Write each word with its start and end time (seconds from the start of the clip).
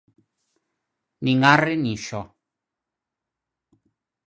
Nin 1.25 1.39
arre 1.53 1.75
nin 1.83 1.97
xo 2.05 2.21